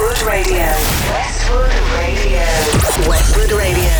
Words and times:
Westwood 0.00 0.26
Radio. 0.32 0.64
Westwood 1.12 1.74
Radio. 1.98 2.40
Westwood 3.06 3.52
Radio. 3.52 3.92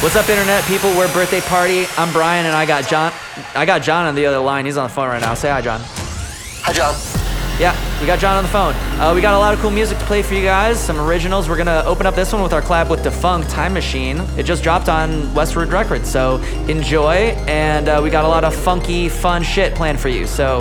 What's 0.00 0.14
up, 0.14 0.28
internet 0.28 0.62
people? 0.66 0.90
We're 0.90 1.12
birthday 1.12 1.40
party. 1.40 1.86
I'm 1.96 2.12
Brian, 2.12 2.46
and 2.46 2.54
I 2.54 2.64
got 2.64 2.86
John. 2.88 3.12
I 3.52 3.66
got 3.66 3.82
John 3.82 4.06
on 4.06 4.14
the 4.14 4.26
other 4.26 4.38
line. 4.38 4.64
He's 4.64 4.76
on 4.76 4.88
the 4.88 4.94
phone 4.94 5.08
right 5.08 5.20
now. 5.20 5.34
Say 5.34 5.50
hi, 5.50 5.60
John. 5.60 5.80
Hi, 5.82 6.72
John. 6.72 6.94
Yeah, 7.58 7.74
we 8.00 8.06
got 8.06 8.20
John 8.20 8.36
on 8.36 8.44
the 8.44 8.48
phone. 8.50 8.74
Uh, 9.00 9.12
we 9.12 9.20
got 9.20 9.34
a 9.34 9.38
lot 9.38 9.52
of 9.54 9.58
cool 9.58 9.72
music 9.72 9.98
to 9.98 10.04
play 10.04 10.22
for 10.22 10.34
you 10.34 10.42
guys. 10.44 10.78
Some 10.78 11.00
originals. 11.00 11.48
We're 11.48 11.56
gonna 11.56 11.82
open 11.84 12.06
up 12.06 12.14
this 12.14 12.32
one 12.32 12.40
with 12.40 12.52
our 12.52 12.62
collab 12.62 12.88
with 12.88 13.00
Defunk 13.00 13.50
Time 13.50 13.72
Machine. 13.74 14.18
It 14.36 14.44
just 14.44 14.62
dropped 14.62 14.88
on 14.88 15.34
Westwood 15.34 15.72
Records, 15.72 16.08
so 16.08 16.36
enjoy. 16.68 17.34
And 17.48 17.88
uh, 17.88 18.00
we 18.04 18.10
got 18.10 18.24
a 18.24 18.28
lot 18.28 18.44
of 18.44 18.54
funky, 18.54 19.08
fun 19.08 19.42
shit 19.42 19.74
planned 19.74 19.98
for 19.98 20.10
you. 20.10 20.28
So 20.28 20.60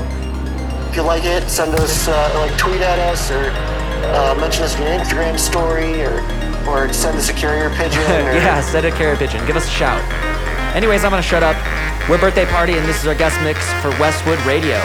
If 0.89 0.95
you 0.95 1.03
like 1.03 1.25
it, 1.25 1.47
send 1.47 1.75
us, 1.75 2.07
uh, 2.07 2.31
like, 2.39 2.57
tweet 2.57 2.81
at 2.81 2.97
us 2.97 3.29
or 3.29 3.51
uh, 4.05 4.35
mention 4.39 4.63
us 4.63 4.75
in 4.75 4.83
your 4.83 4.91
Instagram 4.91 5.37
story 5.39 6.01
or, 6.03 6.21
or 6.67 6.91
send 6.93 7.17
us 7.17 7.29
a 7.29 7.33
carrier 7.33 7.69
pigeon. 7.71 8.01
Or, 8.07 8.33
yeah, 8.33 8.61
send 8.61 8.85
a 8.85 8.91
carrier 8.91 9.15
pigeon. 9.15 9.45
Give 9.45 9.55
us 9.55 9.67
a 9.67 9.71
shout. 9.71 10.01
Anyways, 10.75 11.03
I'm 11.03 11.11
gonna 11.11 11.21
shut 11.21 11.43
up. 11.43 11.55
We're 12.09 12.19
birthday 12.19 12.45
party, 12.45 12.73
and 12.77 12.85
this 12.87 13.01
is 13.01 13.07
our 13.07 13.15
guest 13.15 13.39
mix 13.41 13.59
for 13.81 13.89
Westwood 13.99 14.39
Radio. 14.45 14.77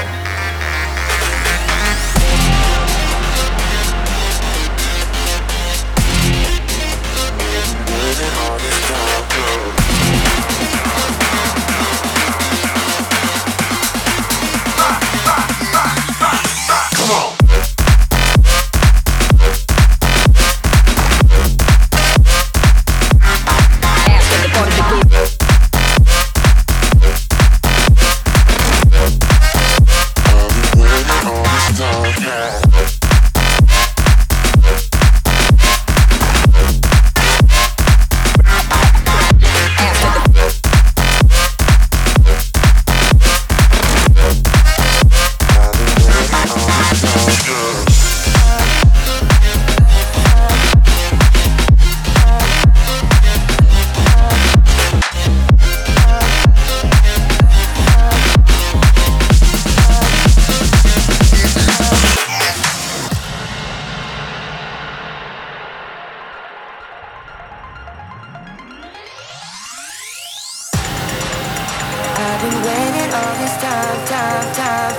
time, 74.12 74.54
time. 74.54 74.94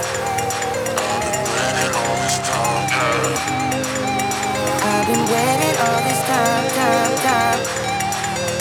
I've 4.86 5.08
been 5.08 5.24
waiting 5.32 5.76
all 5.86 6.00
this 6.08 6.22
time, 6.30 6.66
time, 6.78 7.16
time 7.26 7.60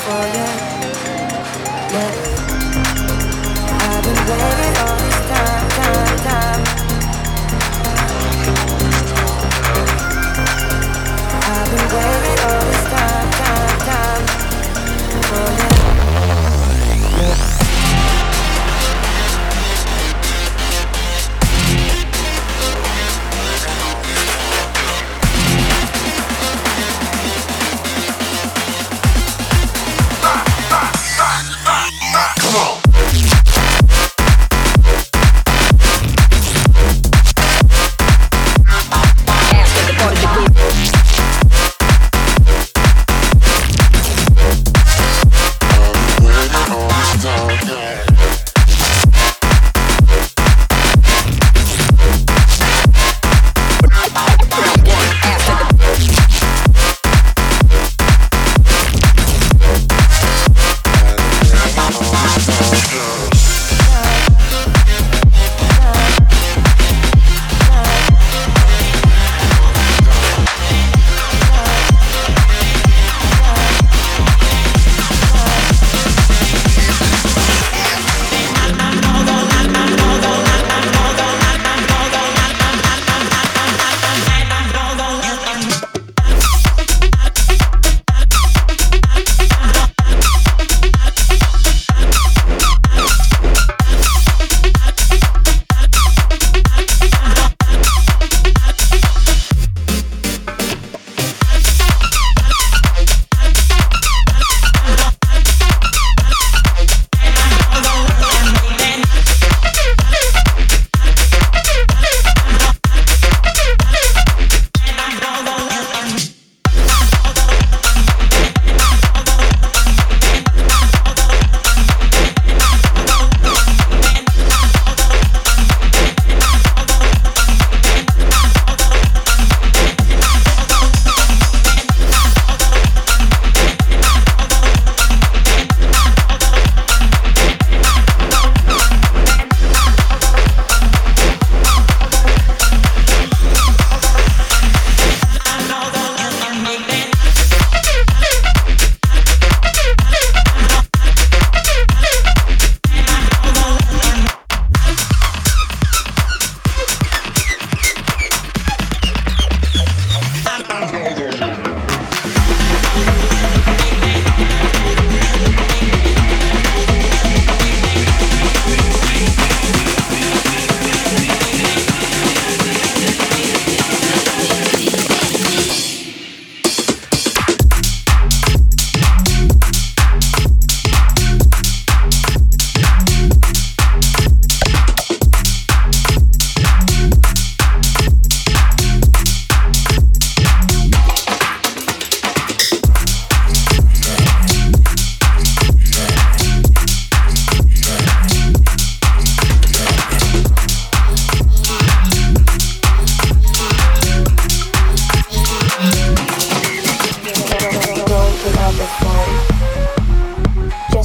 for 0.04 0.22
you. 0.36 0.48
Yeah. 1.94 2.12
I've 3.80 4.04
been 4.04 4.20
waiting 4.28 4.76
all. 4.82 5.01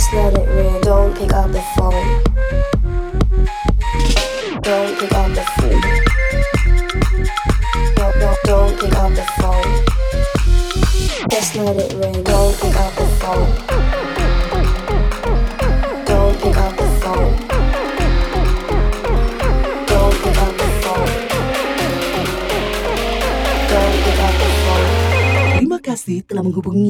Just 0.07 0.15
let 0.15 0.39
it 0.39 0.47
ring. 0.55 0.79
Don't 0.83 1.11
pick 1.17 1.33
up 1.33 1.51
the 1.51 1.59
phone. 1.75 2.07
Don't 4.63 4.95
pick 4.99 5.11
up 5.11 5.35
the 5.35 5.43
phone. 5.43 5.81
No, 7.97 8.07
no, 8.15 8.31
don't 8.45 8.79
pick 8.79 8.95
up 8.95 9.11
the 9.11 9.25
phone. 9.35 9.67
Just 11.27 11.55
let 11.57 11.75
it 11.75 11.91
ring. 11.99 12.23
Don't 12.23 12.55
pick 12.55 12.79
up 12.79 12.95
the 12.95 13.05
phone. 13.19 13.51
Don't 16.05 16.39
pick 16.39 16.55
up 16.55 16.71
the 16.77 16.87
phone. 17.03 17.35
Terima 25.57 25.83
kasih 25.83 26.23
telah 26.23 26.47
menghubungi 26.47 26.86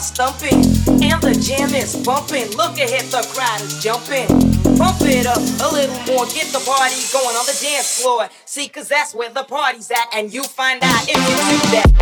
stumping. 0.00 0.64
And 1.02 1.20
the 1.22 1.38
jam 1.40 1.74
is 1.74 1.96
bumping. 2.04 2.50
Look 2.56 2.78
ahead, 2.78 3.04
the 3.12 3.22
crowd 3.32 3.60
is 3.60 3.82
jumping. 3.82 4.26
Pump 4.76 5.02
it 5.02 5.26
up 5.26 5.36
a 5.36 5.68
little 5.72 5.94
more, 6.08 6.26
get 6.26 6.48
the 6.52 6.62
party 6.64 6.96
going 7.12 7.36
on 7.36 7.46
the 7.46 7.58
dance 7.60 8.00
floor. 8.00 8.28
See, 8.44 8.68
cause 8.68 8.88
that's 8.88 9.14
where 9.14 9.30
the 9.30 9.44
party's 9.44 9.90
at, 9.90 10.08
and 10.14 10.32
you 10.32 10.42
find 10.42 10.82
out 10.82 11.02
if 11.08 11.16
you 11.16 11.36
do 11.58 11.92
that. 11.92 11.99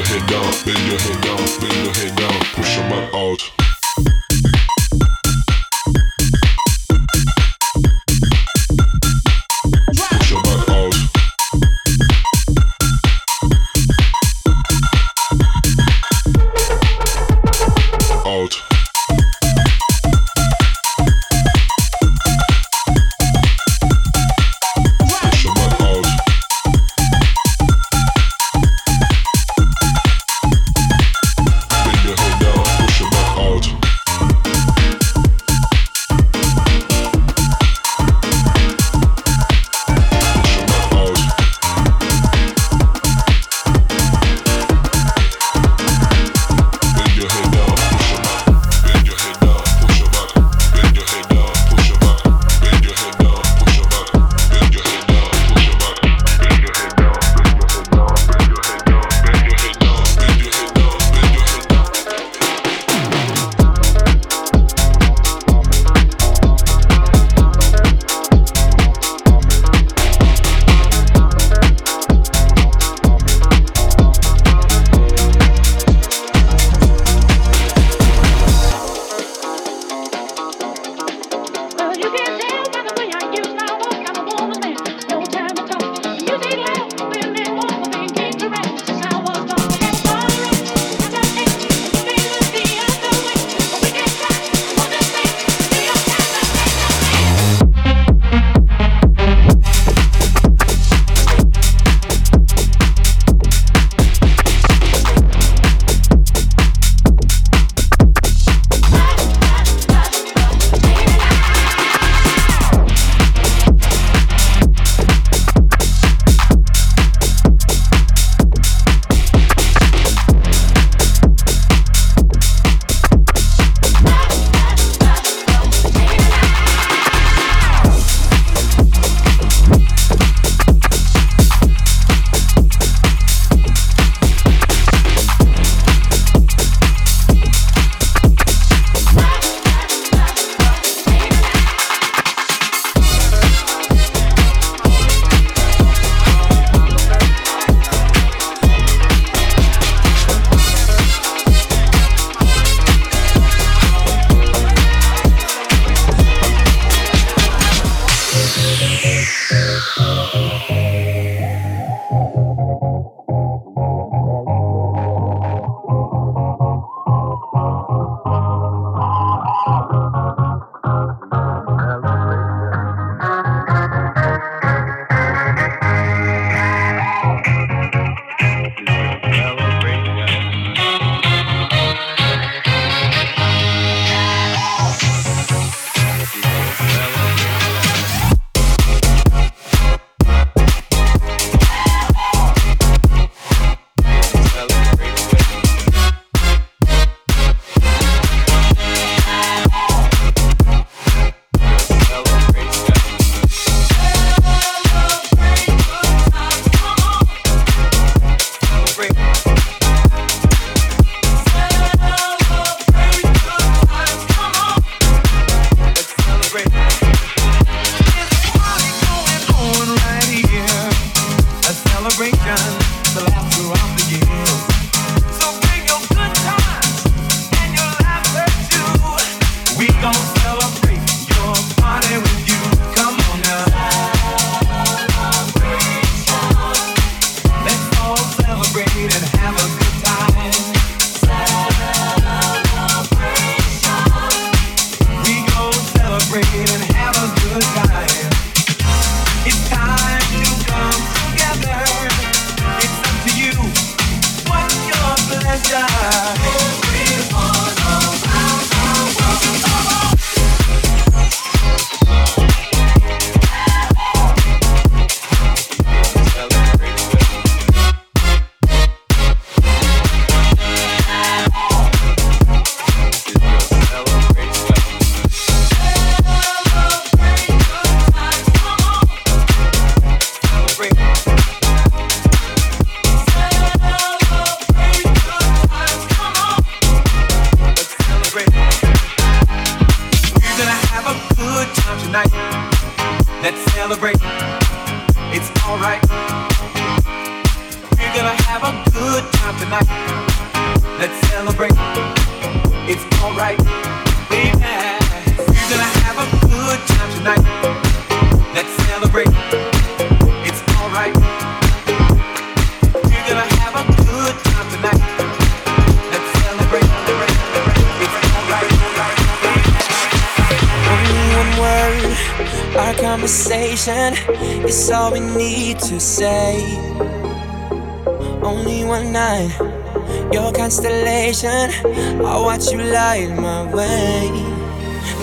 Push 0.00 1.69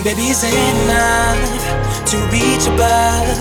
Baby, 0.04 0.30
it's 0.30 0.44
enough 0.44 1.42
to 2.06 2.18
reach 2.32 2.66
above 2.68 3.38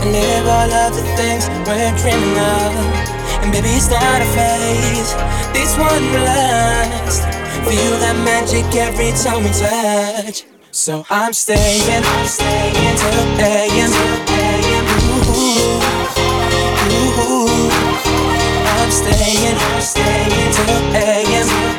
and 0.00 0.12
live 0.12 0.46
all 0.46 0.72
of 0.72 0.94
the 0.94 1.02
things 1.16 1.48
we're 1.66 1.92
dreaming 1.98 2.38
of. 2.38 2.72
And 3.42 3.52
baby, 3.52 3.70
it's 3.76 3.90
not 3.90 4.22
a 4.22 4.28
phase. 4.36 5.12
This 5.52 5.76
one 5.76 6.04
will. 6.12 7.40
Feel 7.66 7.98
that 8.00 8.16
magic 8.24 8.64
every 8.74 9.12
time 9.12 9.44
we 9.44 9.50
touch. 9.50 10.44
So 10.70 11.04
I'm 11.10 11.32
staying, 11.32 12.02
I'm 12.02 12.26
staying 12.26 12.96
till 12.96 13.26
AM. 13.38 13.90
Ooh, 15.28 15.78
ooh, 16.90 17.20
ooh. 17.20 17.70
I'm 18.78 18.90
staying, 18.90 19.56
I'm 19.56 19.80
staying 19.82 20.52
till 20.54 20.96
AM. 20.96 21.69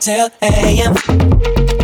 till 0.00 0.30
AM. 0.40 1.79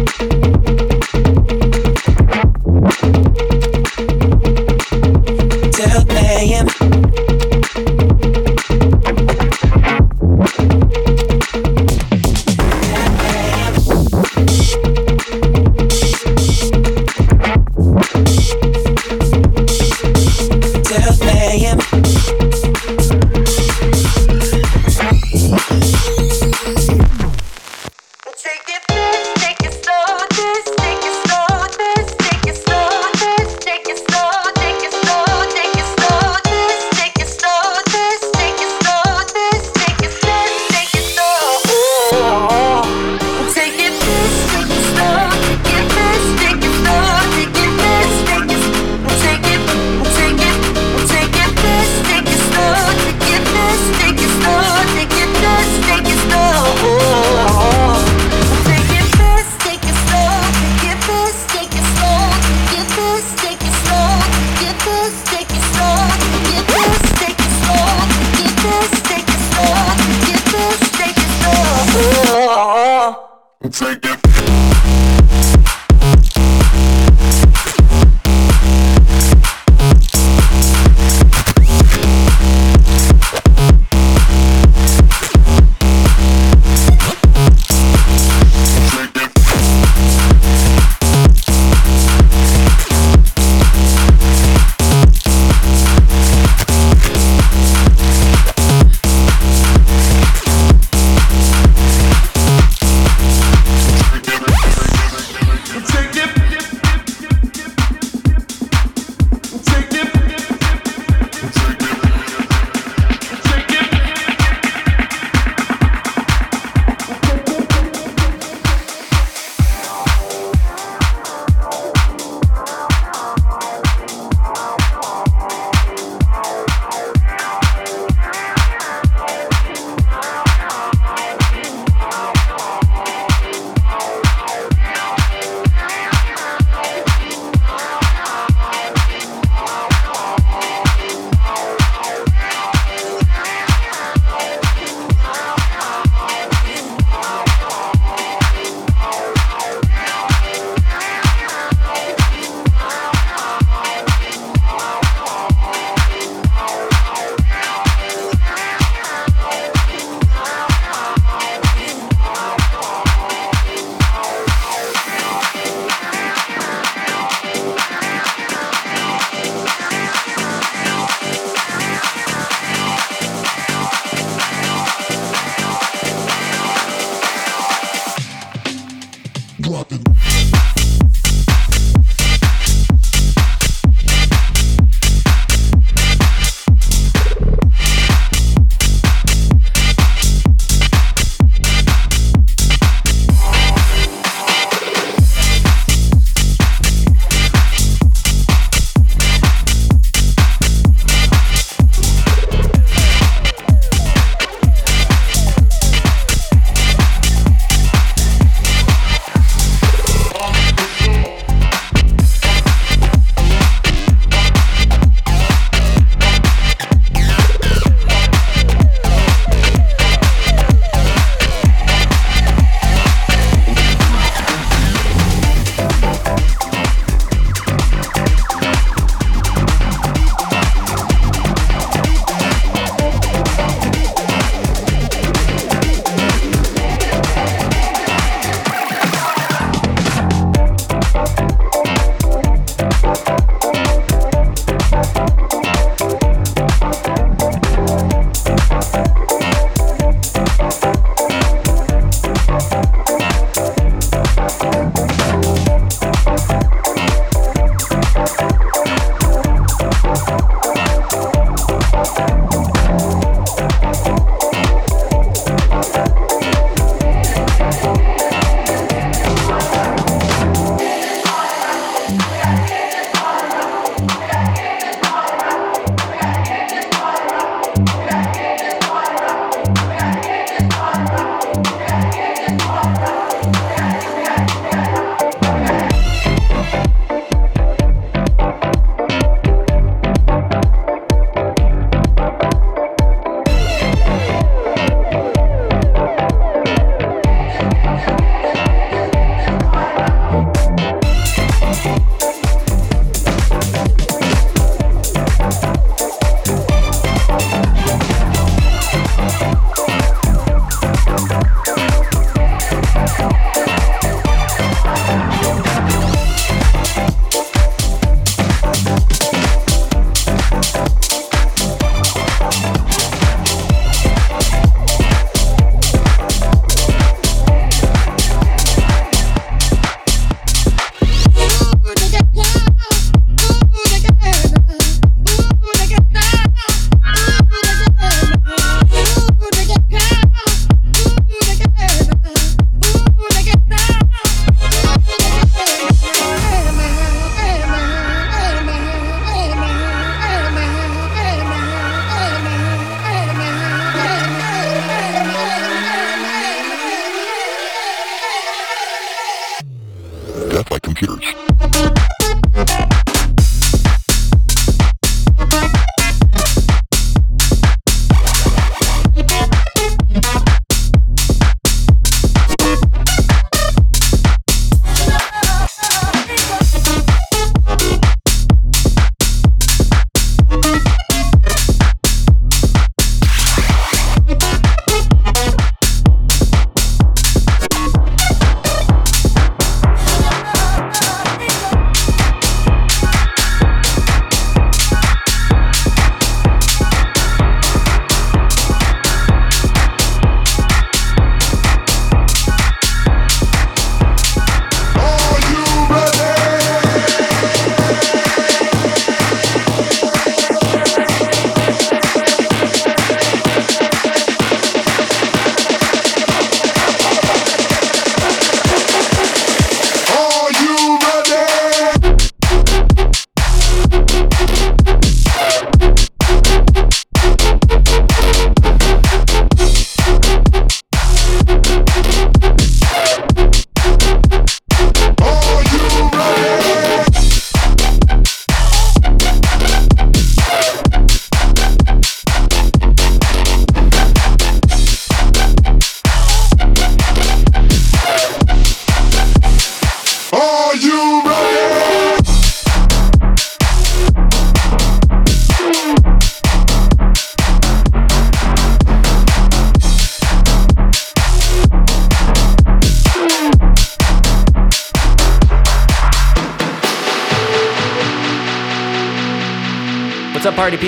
Take 73.69 74.05
it. 74.05 74.26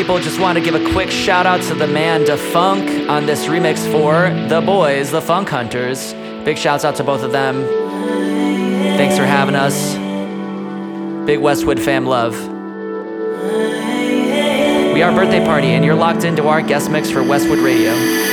people, 0.09 0.23
just 0.23 0.41
want 0.41 0.57
to 0.57 0.65
give 0.65 0.75
a 0.75 0.93
quick 0.93 1.11
shout 1.11 1.45
out 1.45 1.61
to 1.61 1.75
the 1.75 1.87
man 1.87 2.25
Defunk 2.25 3.11
on 3.11 3.27
this 3.27 3.45
remix 3.45 3.79
for 3.93 4.31
The 4.49 4.63
Boys, 4.63 5.11
The 5.11 5.21
Funk 5.21 5.51
Hunters. 5.51 6.15
Big 6.47 6.57
shouts 6.57 6.83
out 6.83 6.97
to 6.97 7.05
both 7.05 7.23
of 7.23 7.31
them. 7.31 7.63
Thanks 8.97 9.19
for 9.19 9.27
having 9.27 9.55
us. 9.55 9.95
Big 11.27 11.41
Westwood 11.41 11.79
fam 11.79 12.07
love. 12.07 12.33
We 14.95 15.03
are 15.03 15.13
birthday 15.13 15.45
party, 15.45 15.69
and 15.69 15.85
you're 15.85 15.95
locked 15.95 16.25
into 16.25 16.49
our 16.49 16.63
guest 16.63 16.91
mix 16.91 17.11
for 17.11 17.23
Westwood 17.23 17.59
Radio. 17.59 18.28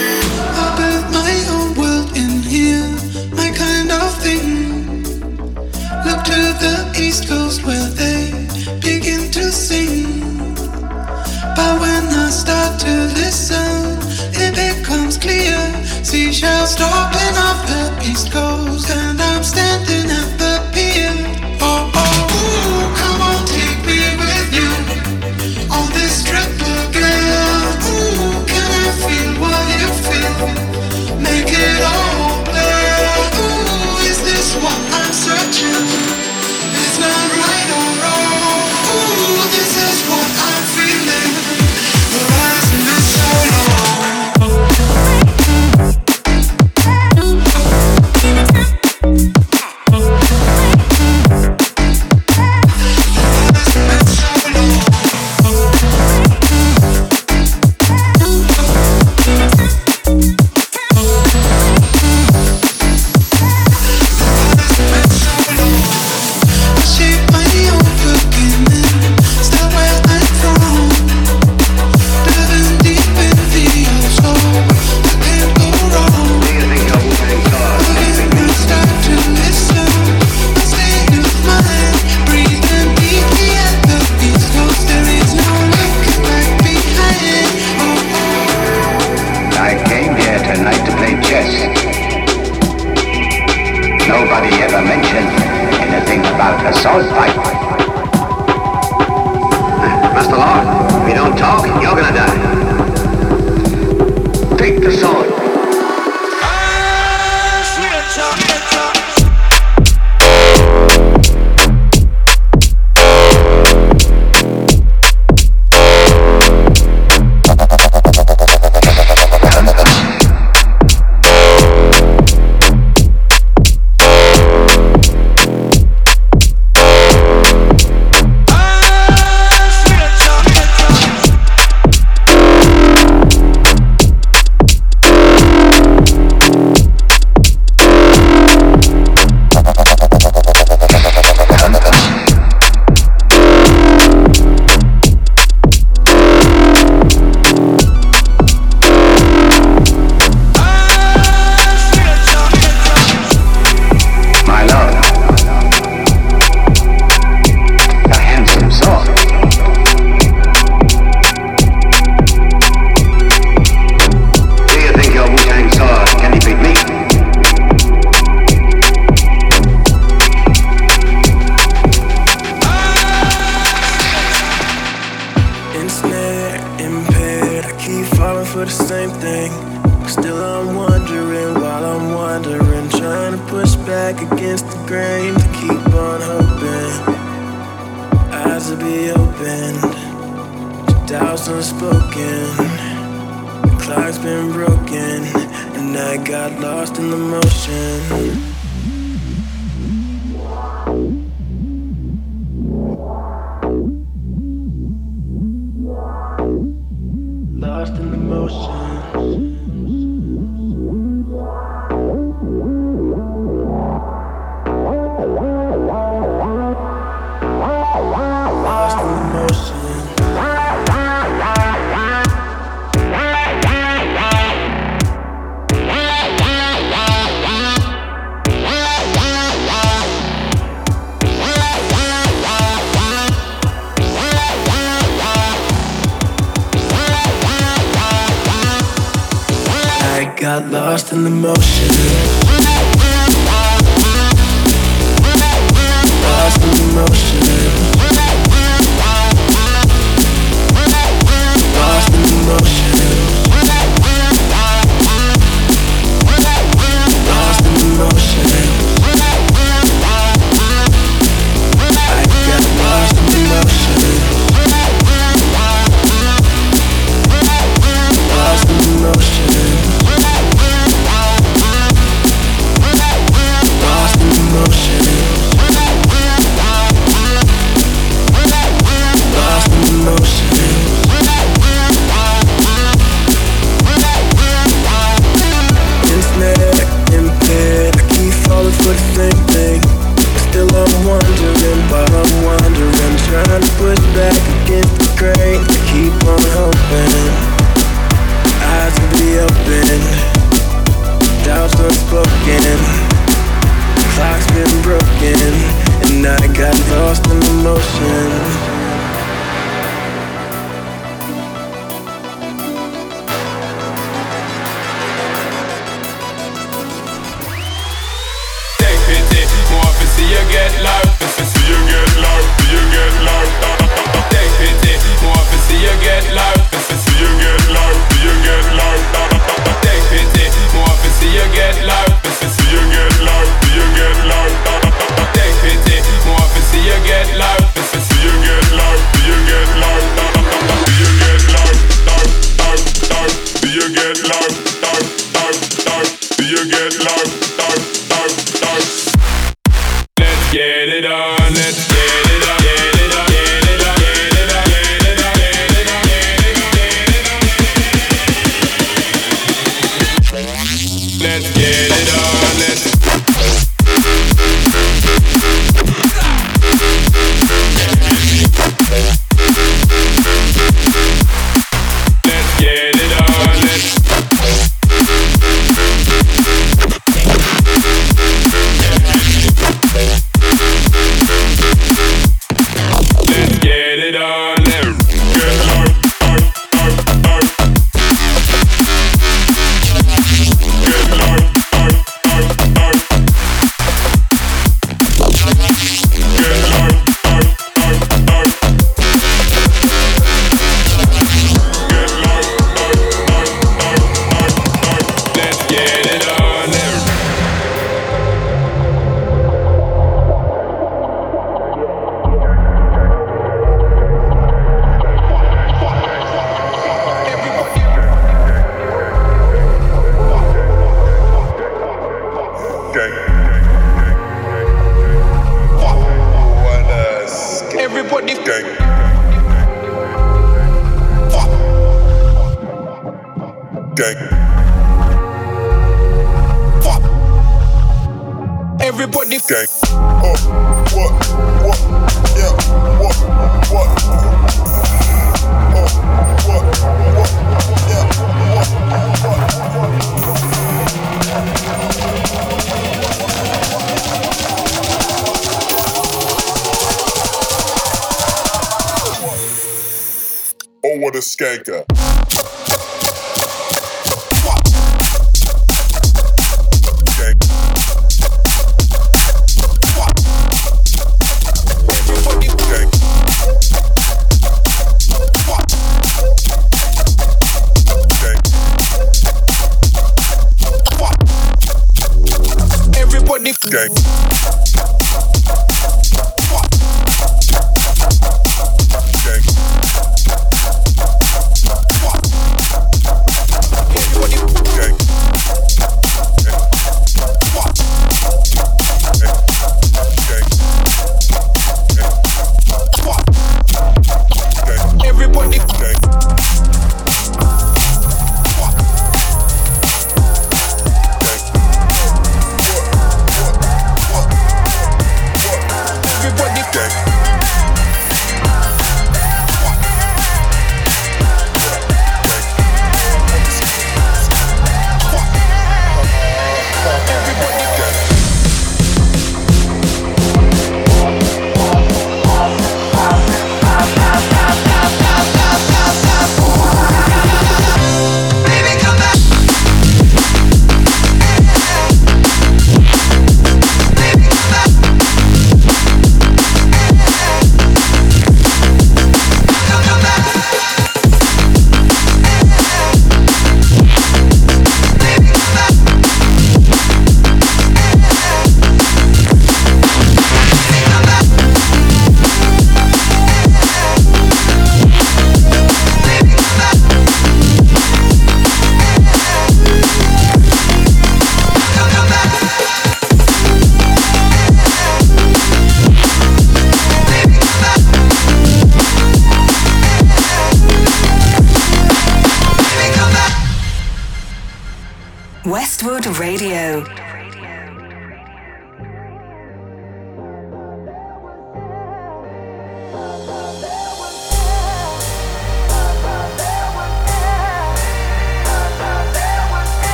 Everybody 483.75 484.14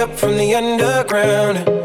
up 0.00 0.18
from 0.18 0.38
the 0.38 0.54
underground. 0.54 1.79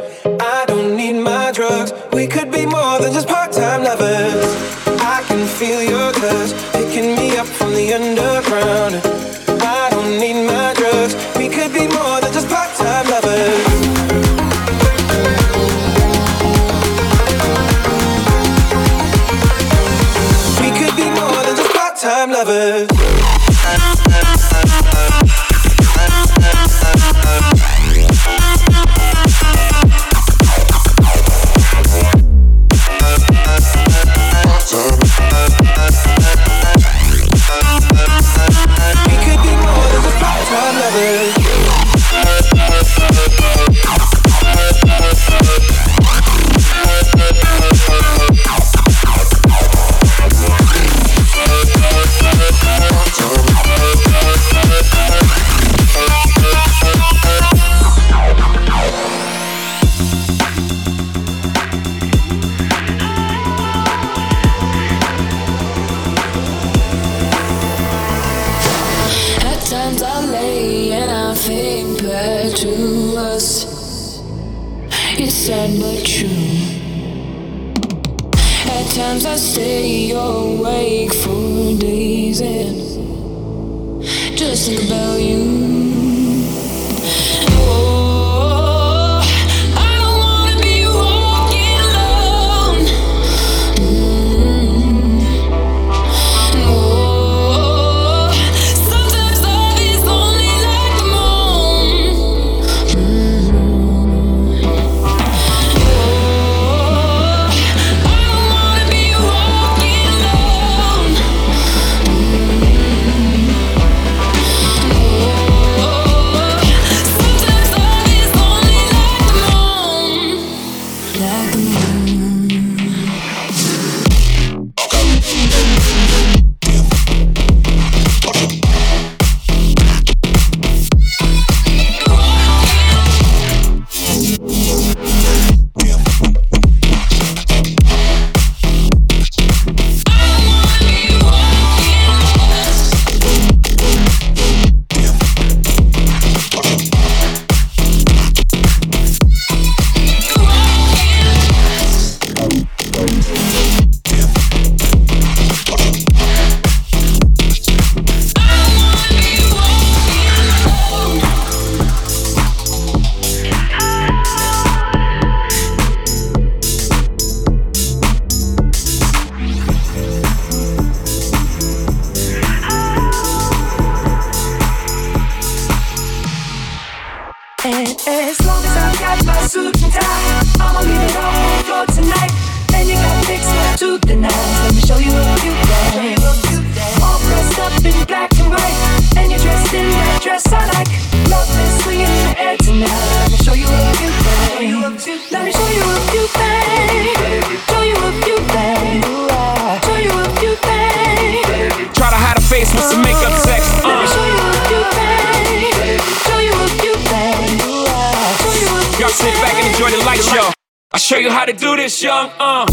Young. 212.05 212.29
Uh. 212.39 212.65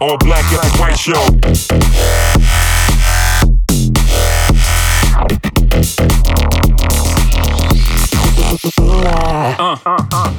All 0.00 0.16
black 0.16 0.44
and 0.50 0.80
white 0.80 0.98
show. 0.98 1.22
Uh, 8.78 9.56
uh, 9.58 9.76
uh. 9.84 10.34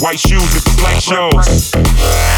White 0.00 0.18
shoes 0.18 0.54
the 0.54 0.74
black 0.78 1.00
shows. 1.00 2.37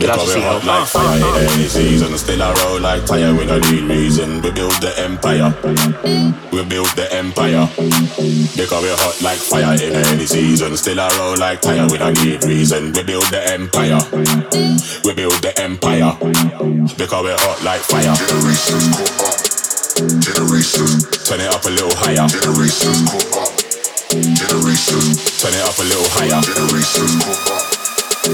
Because 0.00 0.34
we 0.34 0.40
hot 0.40 0.64
like 0.64 0.88
fire. 0.88 1.20
In 1.20 1.48
any 1.52 1.68
season 1.68 2.16
Still 2.16 2.42
I 2.42 2.54
roll 2.64 2.80
like 2.80 3.04
tire, 3.04 3.34
we 3.36 3.44
no 3.44 3.58
need 3.60 3.84
reason. 3.84 4.40
We 4.40 4.50
build 4.50 4.72
the 4.80 4.96
empire. 4.96 5.52
We 6.48 6.64
build 6.64 6.88
the 6.96 7.06
empire. 7.12 7.68
Because 8.56 8.80
we 8.80 8.88
hot 8.96 9.20
like 9.20 9.36
fire. 9.36 9.76
In 9.76 9.92
any 9.92 10.24
season 10.24 10.76
Still 10.78 11.00
I 11.00 11.08
roll 11.20 11.36
like 11.36 11.60
tire, 11.60 11.84
we 11.84 11.98
no 11.98 12.10
need 12.12 12.42
reason. 12.44 12.96
We 12.96 13.02
build 13.04 13.28
the 13.28 13.44
empire. 13.52 14.00
We 15.04 15.12
build 15.12 15.36
the 15.44 15.52
empire. 15.60 16.16
Because 16.96 17.22
we 17.22 17.36
hot 17.36 17.60
like 17.60 17.84
fire. 17.84 18.16
Generations 18.16 18.96
go 18.96 19.04
up. 19.04 19.36
Generations. 20.16 21.28
Turn 21.28 21.44
it 21.44 21.52
up 21.52 21.64
a 21.68 21.70
little 21.76 21.92
higher. 22.00 22.24
Generations 22.24 23.04
go 23.04 23.20
up. 23.36 23.52
Generations. 24.16 25.44
Turn 25.44 25.52
it 25.52 25.60
up 25.60 25.76
a 25.76 25.84
little 25.84 26.08
higher. 26.16 26.40
Generations 26.40 27.20
go 27.20 27.36
up 27.52 27.69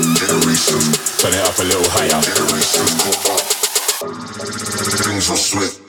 Generations 0.03 1.23
Turn 1.23 1.33
it 1.33 1.41
up 1.47 1.59
a 1.59 1.63
little 1.63 1.89
higher. 1.91 2.21
Generations 2.21 2.95
go 3.03 3.11
up. 3.33 3.41
Things 5.01 5.31
are 5.31 5.37
sweet 5.37 5.81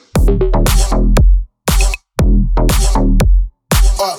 uh. 4.00 4.18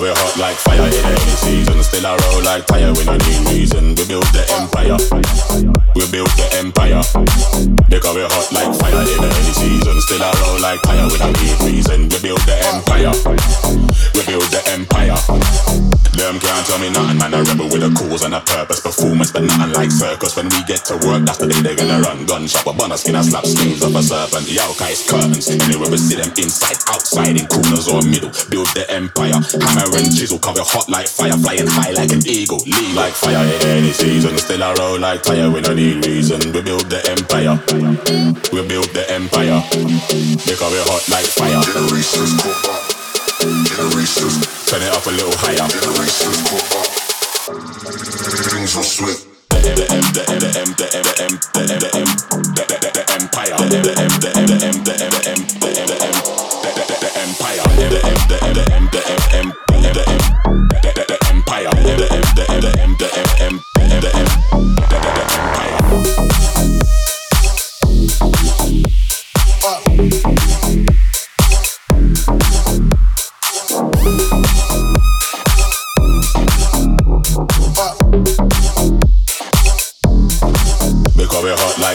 We 0.00 0.08
hot 0.08 0.36
like 0.38 0.56
fire 0.56 0.80
in 0.80 1.04
any 1.04 1.36
season. 1.44 1.82
Still 1.82 2.06
I 2.06 2.16
roll 2.16 2.42
like 2.42 2.64
tire, 2.64 2.90
we 2.94 3.04
no 3.04 3.20
need 3.20 3.52
reason. 3.52 3.94
We 3.96 4.08
build 4.08 4.24
the 4.32 4.40
empire. 4.56 4.96
We 5.92 6.08
build 6.08 6.32
the 6.40 6.48
empire. 6.56 7.04
Because 7.84 8.16
we 8.16 8.24
hot 8.24 8.48
like 8.48 8.72
fire 8.80 9.04
in 9.04 9.20
any 9.20 9.52
season. 9.52 10.00
Still 10.00 10.22
I 10.24 10.32
roll 10.40 10.60
like 10.62 10.80
tire, 10.88 11.04
we 11.04 11.18
no 11.20 11.28
need 11.36 11.60
reason. 11.68 12.08
We 12.08 12.16
build 12.16 12.40
the 12.48 12.56
empire. 12.72 13.12
We 14.16 14.24
build 14.24 14.48
the 14.48 14.62
empire 14.72 15.09
Them 16.30 16.38
can't 16.38 16.62
tell 16.62 16.78
me 16.78 16.86
nothing, 16.94 17.18
man. 17.18 17.34
I 17.34 17.42
rebel 17.42 17.66
with 17.66 17.82
a 17.82 17.90
cause 17.90 18.22
and 18.22 18.38
a 18.38 18.40
purpose 18.40 18.78
Performance 18.78 19.34
but 19.34 19.42
nothing 19.42 19.74
like 19.74 19.90
circus. 19.90 20.38
When 20.38 20.46
we 20.46 20.62
get 20.62 20.86
to 20.86 20.94
work, 21.02 21.26
that's 21.26 21.42
the 21.42 21.50
day 21.50 21.58
they're 21.58 21.74
gonna 21.74 21.98
run 22.06 22.22
Gunshot, 22.22 22.62
but 22.62 22.78
bun 22.78 22.94
a 22.94 22.96
skin 22.96 23.18
and 23.18 23.26
slap 23.26 23.42
schemes 23.42 23.82
of 23.82 23.90
a 23.98 23.98
serpent. 23.98 24.46
The 24.46 24.62
outcast 24.62 25.10
curtains 25.10 25.50
Anywhere 25.50 25.90
we 25.90 25.98
see 25.98 26.14
them 26.14 26.30
inside, 26.38 26.78
outside, 26.86 27.34
in 27.34 27.50
corners 27.50 27.90
or 27.90 28.06
middle. 28.06 28.30
Build 28.46 28.70
the 28.78 28.86
empire 28.94 29.42
Hammer 29.42 29.90
and 29.90 30.06
chisel 30.14 30.38
cover 30.38 30.62
hot 30.62 30.86
like 30.86 31.10
fire, 31.10 31.34
flying 31.34 31.66
high 31.66 31.98
like 31.98 32.14
an 32.14 32.22
eagle, 32.22 32.62
lean 32.62 32.94
like 32.94 33.18
fire 33.18 33.42
in 33.42 33.82
any 33.82 33.90
season. 33.90 34.38
Still 34.38 34.62
I 34.62 34.70
roll 34.78 35.02
like 35.02 35.26
tire, 35.26 35.50
we 35.50 35.66
no 35.66 35.74
need 35.74 36.06
reason. 36.06 36.38
We 36.54 36.62
build 36.62 36.86
the 36.86 37.02
empire, 37.10 37.58
we 38.54 38.62
build 38.70 38.94
the 38.94 39.02
empire. 39.10 39.66
Because 40.46 40.70
we 40.70 40.78
hot 40.86 41.02
like 41.10 41.26
fire. 41.26 41.58
Generations 41.66 42.38
go 42.38 42.54
up, 42.70 42.89
turn 43.40 44.82
it 44.82 44.92
up 44.92 45.06
a 45.06 45.10
little 45.10 45.32
higher. 45.36 45.66
Things 48.52 48.76
are 48.76 48.84
sweet. 48.84 49.26
The 49.48 49.56
M, 49.56 50.04
the 50.12 50.24
M, 50.28 50.38
the 50.40 50.50
M, 50.60 50.76
the 50.76 50.88
M, 50.92 51.00
the 51.00 51.16
M, 51.20 51.38
the 51.56 51.64
M, 51.64 51.80
the 51.80 51.88
M, 51.96 52.08
the 52.52 52.64
the 52.68 52.90
the 52.92 53.04
empire. 53.16 53.56
The 53.56 53.64
M, 53.64 53.80
the 53.80 53.96
M, 53.96 54.12
the 54.20 54.28
M, 54.30 54.44
the 54.44 54.56
M, 54.60 54.76
the 54.84 54.92
M, 54.92 55.12
the 55.12 55.24
M, 55.24 55.40
the 55.40 55.72
M, 55.72 55.88
the 55.88 55.96
M, 56.04 56.16
the 56.60 56.72
the 56.76 56.96
the 57.00 57.10
empire. 57.16 57.64
The 57.64 57.88
the 57.88 58.00
em, 58.04 58.20
the 58.28 58.36
em, 58.44 58.52
the 58.52 58.64
em, 58.70 58.84
the 58.90 59.00
em, 59.32 59.48
the 59.80 60.04
em, 60.04 60.20
the 60.68 60.92
the 60.92 61.04
the 61.08 61.16
empire, 61.30 61.72
the 61.80 61.92
the 61.96 62.08
em, 62.12 62.26
the 62.36 62.44
em, 62.76 62.92
the 62.98 63.08
em, 63.08 63.19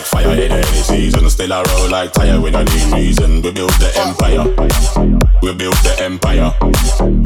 fire 0.06 0.32
in 0.32 0.52
any 0.52 0.82
season. 0.82 1.30
Still 1.30 1.52
a 1.52 1.64
roll 1.64 1.90
like 1.90 2.14
tire 2.14 2.40
when 2.40 2.56
I 2.56 2.64
need 2.64 2.94
reason. 2.94 3.42
We 3.42 3.52
build 3.52 3.74
the 3.82 3.92
empire. 3.98 4.46
We 5.42 5.54
build 5.54 5.78
the 5.84 5.94
empire. 6.02 6.54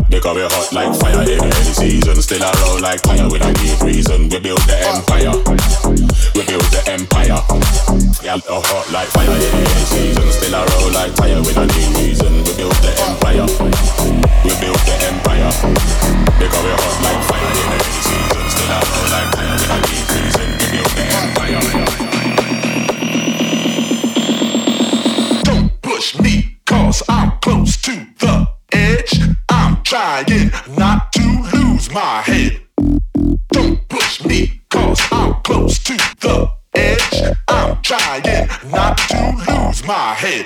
Because 0.09 0.35
we're 0.35 0.49
hot 0.49 0.73
like 0.73 0.93
fire 0.99 1.21
in 1.23 1.39
any 1.43 1.73
season. 1.73 2.21
Still 2.21 2.43
a 2.43 2.51
roll 2.63 2.81
like 2.81 3.01
tire 3.01 3.29
when 3.29 3.41
I 3.43 3.51
need 3.61 3.81
reason. 3.83 4.29
We 4.29 4.39
build 4.39 4.61
the 4.65 4.77
empire. 4.87 5.35
We 6.35 6.41
build 6.47 6.67
the 6.71 6.81
empire. 6.87 7.39
Yeah, 8.23 8.39
we're 8.47 8.61
hot 8.63 8.87
like 8.91 9.09
fire 9.09 9.29
in 9.29 9.53
any 9.53 9.85
season. 9.87 10.27
Still 10.31 10.55
a 10.55 10.61
roll 10.63 10.91
like 10.91 11.13
tire 11.15 11.41
when 11.43 11.57
I 11.57 11.65
need 11.67 11.91
reason. 11.99 12.33
We 12.43 12.51
build 12.55 12.77
the 12.79 12.91
empire. 13.03 13.47
We 14.43 14.51
build 14.63 14.81
the 14.87 14.95
empire. 15.09 15.51
Because 16.39 16.63
we're 16.63 16.79
hot 16.79 16.97
like 17.03 17.21
fire 17.27 17.49
in 17.55 17.67
any 17.75 17.99
season. 18.07 18.43
Still 18.49 18.71
a 18.71 18.79
roll 18.79 19.07
like 19.11 19.29
tire 19.35 19.55
when 19.57 19.69
I 19.69 19.79
need 19.85 20.05
reason. 20.15 20.47
We 20.59 20.65
build 20.73 20.91
the 20.95 21.05
empire. 21.07 21.98
Cause 26.69 27.01
I'm 27.09 27.31
close 27.41 27.77
to 27.77 27.91
the 28.19 28.47
edge. 28.71 29.19
I'm 29.49 29.81
trying 29.81 30.51
not 30.77 31.11
to 31.13 31.25
lose 31.53 31.89
my 31.91 32.21
head. 32.21 32.61
Don't 33.51 33.89
push 33.89 34.23
me, 34.23 34.61
cause 34.69 35.01
I'm 35.11 35.33
close 35.41 35.79
to 35.79 35.93
the 36.21 36.47
edge. 36.75 37.35
I'm 37.47 37.81
trying 37.81 38.47
not 38.71 38.97
to 39.09 39.21
lose 39.49 39.83
my 39.83 40.13
head. 40.13 40.45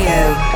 Radio. 0.00 0.50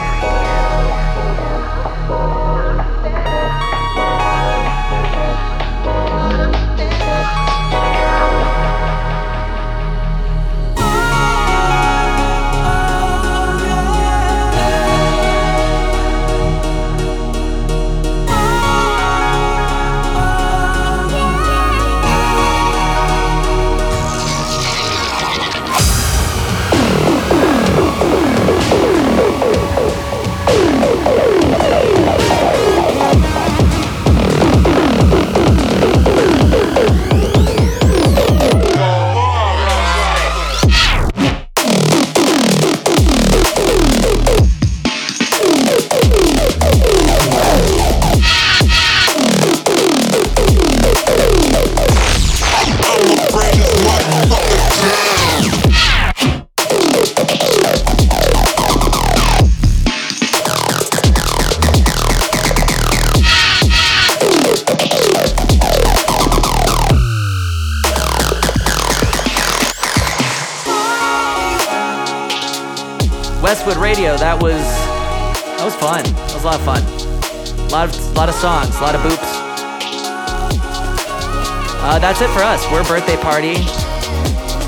That's 82.04 82.20
it 82.20 82.28
for 82.28 82.40
us. 82.40 82.70
We're 82.70 82.84
birthday 82.84 83.16
party. 83.16 83.54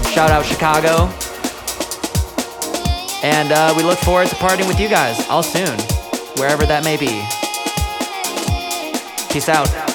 Shout 0.08 0.30
out 0.30 0.46
Chicago. 0.46 1.12
And 3.22 3.52
uh, 3.52 3.74
we 3.76 3.82
look 3.82 3.98
forward 3.98 4.28
to 4.28 4.36
partying 4.36 4.66
with 4.66 4.80
you 4.80 4.88
guys 4.88 5.28
all 5.28 5.42
soon, 5.42 5.78
wherever 6.38 6.64
that 6.64 6.82
may 6.82 6.96
be. 6.96 7.08
Peace 9.30 9.50
out. 9.50 9.85